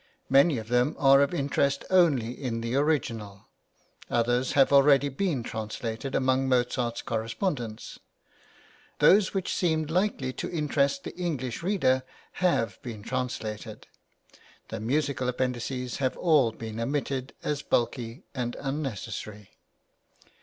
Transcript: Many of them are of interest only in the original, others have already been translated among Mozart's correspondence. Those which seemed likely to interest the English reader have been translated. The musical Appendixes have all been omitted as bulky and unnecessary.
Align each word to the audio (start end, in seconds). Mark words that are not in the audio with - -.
Many 0.31 0.57
of 0.57 0.69
them 0.69 0.95
are 0.97 1.21
of 1.21 1.31
interest 1.31 1.85
only 1.91 2.31
in 2.31 2.61
the 2.61 2.75
original, 2.75 3.45
others 4.09 4.53
have 4.53 4.73
already 4.73 5.09
been 5.09 5.43
translated 5.43 6.15
among 6.15 6.49
Mozart's 6.49 7.03
correspondence. 7.03 7.99
Those 8.97 9.35
which 9.35 9.53
seemed 9.53 9.91
likely 9.91 10.33
to 10.33 10.49
interest 10.49 11.03
the 11.03 11.15
English 11.15 11.61
reader 11.61 12.01
have 12.41 12.81
been 12.81 13.03
translated. 13.03 13.85
The 14.69 14.79
musical 14.79 15.27
Appendixes 15.29 15.97
have 15.97 16.17
all 16.17 16.51
been 16.51 16.79
omitted 16.79 17.35
as 17.43 17.61
bulky 17.61 18.23
and 18.33 18.55
unnecessary. 18.59 19.51